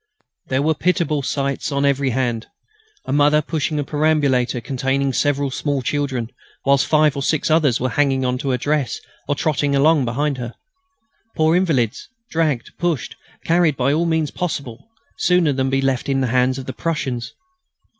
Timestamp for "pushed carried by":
12.79-13.93